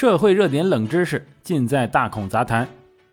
[0.00, 2.66] 社会热点冷知识尽在大孔杂谈。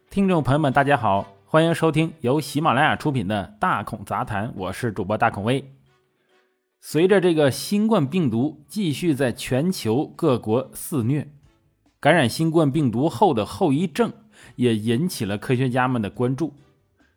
[0.09, 5.69] 听众朋友们，大家好，欢迎收听由喜马拉雅出品的《大孔杂谈》，我是主播大孔威。
[6.79, 11.27] 随着这个新冠病毒继续在全球各国肆虐，
[11.99, 14.13] 感染新冠病毒后的后遗症
[14.55, 16.53] 也引起了科学家们的关注。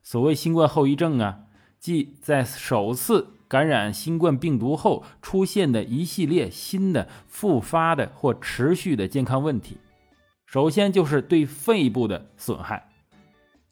[0.02, 1.42] 所谓新冠后遗症啊，
[1.78, 9.78] 即在首次感染新冠病毒后出现的一系列新的复发的或持续的健康问题。
[10.46, 12.88] 首先就是对肺部的损害。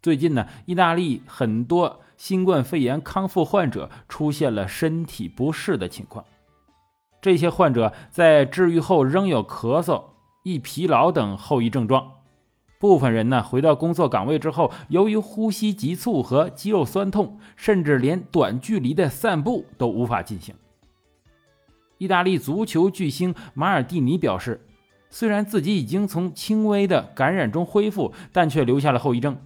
[0.03, 6.25] 最近呢，意大利很多新冠肺炎康复患者出现了身体不适的情况。
[7.23, 10.03] 这些患者在治愈后仍有咳嗽、
[10.43, 12.15] 易疲劳等后遗症状。
[12.79, 20.55] 部分人呢，回到工作岗位之后，由于呼吸急促和肌肉酸痛，甚至连短距离的散步都无法进行。
[21.99, 24.65] 意大利足球巨星马尔蒂尼表示，
[25.11, 29.37] 虽然自己已经从轻微的感染中恢复，但却留下了后遗症。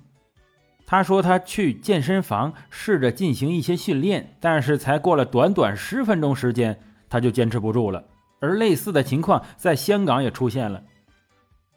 [0.85, 8.05] 他说，他去健身房试着进行一些训练，但是才过了短短十分钟时间，他就坚持不住了。
[8.41, 10.83] 而类似的情况在香港也出现了。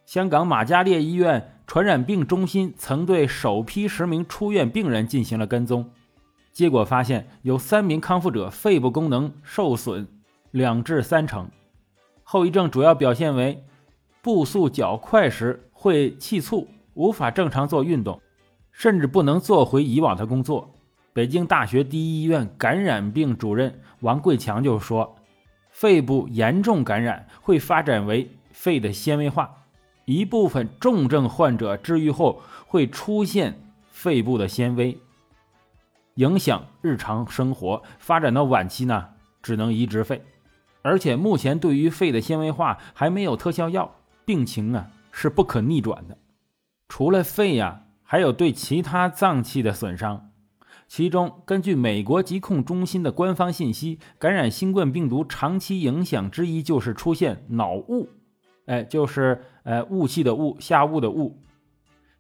[0.06, 5.90] 香港玛嘉烈医院传染病中心曾对首批十名出院病人进行了跟踪，
[6.52, 10.08] 结果发现有三名康复者肺部功能受损
[10.52, 11.50] 两至三成，
[12.22, 13.64] 后遗症主要表现为
[14.22, 18.22] 步速较快时会气促，无法正常做运动，
[18.72, 20.76] 甚至不能做回以往的工作。
[21.14, 25.16] 北京大学第一医院感染病主任王贵强就说，
[25.72, 29.65] 肺部严重感染会发展为肺的纤维化。
[30.06, 34.98] 一部分重症患者治愈后会出现肺部的纤维，
[36.16, 37.82] 影响日常生活。
[37.98, 39.10] 发展到晚期呢，
[39.42, 40.24] 只能移植肺。
[40.84, 46.16] 而且目前对于肺的纤维化还没有特效药，病情啊是不可逆转的。
[46.88, 50.30] 除了肺呀，还有对其他脏器的损伤。
[50.88, 58.08] 其中，根据美国疾控中心的官方信息，感染新冠病毒长期影响之一就是出现脑雾。
[58.66, 61.40] 哎，就是呃雾气的雾，下雾的雾，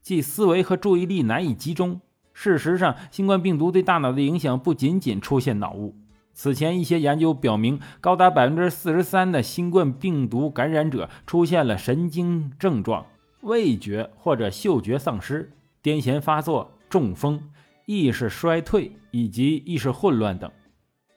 [0.01, 2.01] 即思维和注意力难以集中。
[2.33, 5.95] 事实上，新冠病毒对大脑的影响不仅仅出现脑雾。
[6.33, 13.05] 此前一些研究表明，高达百分之四十三的新冠病毒感染者出现了神经症状，
[13.41, 17.41] 味觉或者嗅觉丧失、癫痫发作、中风、
[17.85, 20.51] 意识衰退以及意识混乱等。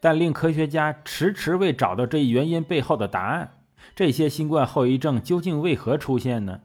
[0.01, 3.51] 但令科学家迟迟未找到这一原因背后的答案。
[3.95, 6.61] 这些新冠后遗症究竟为何出现呢？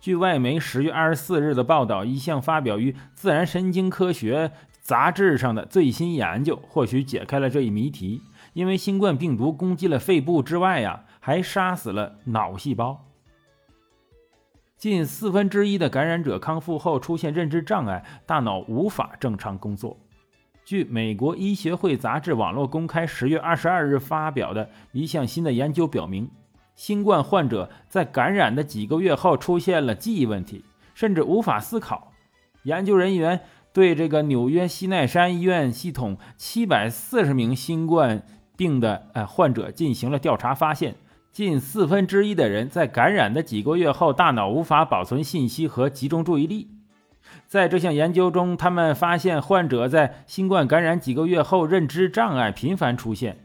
[0.00, 4.48] 据外媒十月二十四日的报道，一项发表于《自然神经科学》
[4.80, 8.22] 杂志上的最新研究，或许解开了这一谜题。
[8.52, 13.04] 因为新冠病毒攻击了肺部之外呀，还杀死了脑细胞。
[14.76, 19.96] 近四分之一的感染者康复后出现认知障碍，大脑无法正常工作。
[20.64, 26.30] 据美国医学会杂志网络公开十月二十二日发表的一项新的研究表明，
[26.76, 30.64] 新冠患者在感染的几个月后出现了记忆问题，
[30.94, 32.12] 甚至无法思考。
[32.62, 33.40] 研究人员
[33.72, 38.22] 对这个纽约西奈山医院系统七百四十名新冠
[38.56, 40.94] 病的呃患者进行了调查，发现
[41.32, 46.68] 近四分之一的人在感染的几个月后，大脑无法保存信息和集中注意力。
[47.52, 53.44] 在这项研究中，他们发现患者在新冠感染几个月后，认知障碍频繁出现。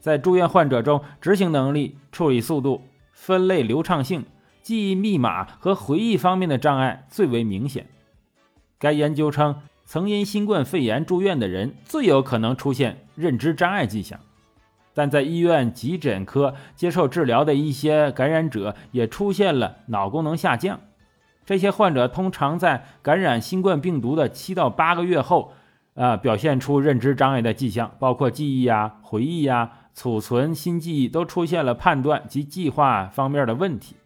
[0.00, 2.82] 在住院患者中，执行能力、处理速度、
[3.12, 4.24] 分类流畅性、
[4.60, 7.86] 记忆密码和回忆方面的障碍最为明显。
[8.76, 9.54] 该研究称，
[9.84, 14.18] 曾因新冠肺炎住院的人最有可能出现认知障碍迹象，
[14.92, 20.80] 但在医院急诊科接受治疗的一些感染者也出现了脑功能下降。
[21.46, 25.52] 这些患者通常在感染新冠病毒的七到八个月后，
[25.94, 33.96] 啊，表现出认知障碍的迹象，包括记忆呀、回忆呀、储存新记忆都出现了判断及计划方面的问题。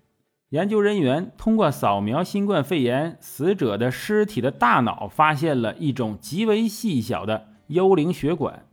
[0.51, 8.65] 研究人员通过扫描新冠肺炎死者的尸体的大脑，发现了一种极为细小的幽灵血管，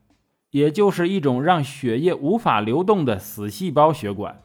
[0.51, 4.41] 也就是一种让血液无法流动的死细胞血管，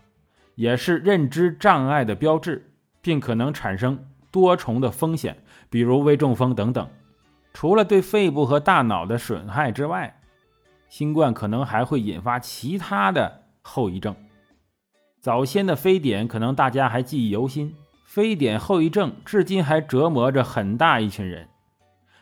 [0.57, 4.05] 也是认知障碍的标志，并可能产生。
[4.31, 6.89] 多重的风险，比如微中风等等。
[7.53, 10.21] 除了对肺部和大脑的损害之外，
[10.89, 14.15] 新冠可能还会引发其他的后遗症。
[15.21, 17.75] 早先的非典可能大家还记忆犹新，
[18.05, 21.49] 非典后遗症至今还折磨着很大一群人。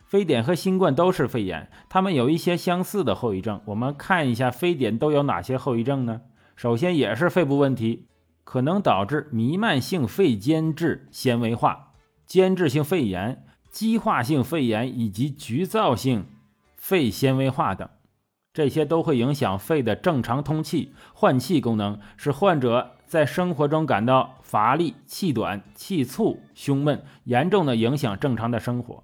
[0.05, 3.61] 非典和新冠都是肺炎，它们有一些相似的后遗症。
[3.67, 6.23] 我们看一下非典都有哪些后遗症呢？
[6.57, 8.07] 首先也是肺部问题。
[8.43, 11.88] 可能导致弥漫性肺间质纤维化、
[12.29, 16.27] 间质性肺炎、激化性肺炎以及局灶性
[16.77, 17.89] 肺纤维化等。
[18.53, 29.03] 这些都会影响肺的正常通气、换气功能，使患者在生活中感到乏力、气短、气促、胸闷，严重的影响正常的生活。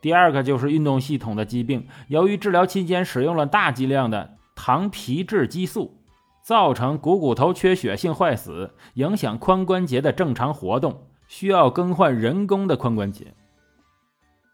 [0.00, 5.98] 第二个就是运动系统的疾病，由于治疗期间使用了大剂量的糖皮质激素，
[6.42, 13.32] 造成股骨头缺血性坏死，影响髋关节的正常活动，需要更换人工的髋关节。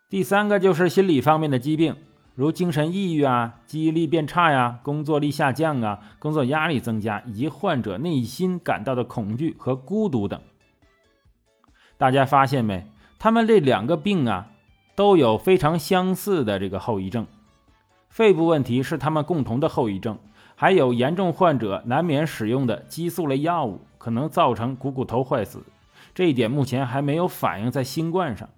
[0.09, 1.97] 第三个就是心理方面的疾病。
[2.37, 10.41] 如精神抑郁啊、记忆力变差呀、工作力下降啊、工作压力增加，以及患者内心感到的恐惧和孤独等。
[11.97, 12.87] 大家发现没？
[13.19, 14.53] 他们这两个病啊，
[14.95, 17.27] 都有非常相似的这个后遗症。
[18.09, 20.17] 肺部问题是他们共同的后遗症，
[20.55, 25.65] 还有严重患者难免使用的激素类药物，可能造成股骨头坏死。
[26.19, 28.49] 这一点目前还没有反映在新冠上。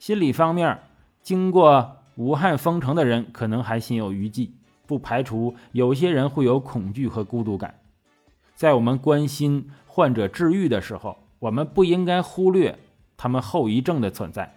[0.00, 0.80] 心理方面，
[1.22, 1.98] 经过。
[2.16, 4.50] 武汉封城的人可能还心有余悸，
[4.86, 7.78] 不排除有些人会有恐惧和孤独感。
[8.56, 12.76] 在我们关心患者治愈的时候，我们不应该忽略
[13.16, 14.52] 他们后遗症的存在。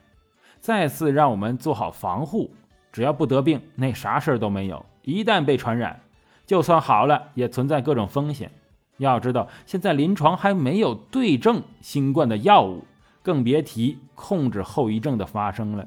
[0.60, 2.50] 再次让我们做好防护，
[2.92, 4.84] 只要不得病，那啥事儿都没有。
[5.04, 6.00] 一旦被传染，
[6.48, 8.50] 就算好了，也存在各种风险。
[9.00, 12.86] 要知道，现在临床还没有对症新冠的药物，
[13.24, 15.86] 更别提控制后遗症的发生了。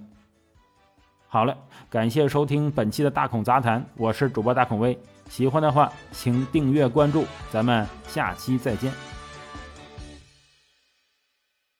[1.29, 1.56] 好了，
[1.88, 4.99] 感谢收听本期的大孔杂谈，我是主播大孔威。
[5.29, 8.93] 喜欢的话，请订阅关注，咱们下期再见。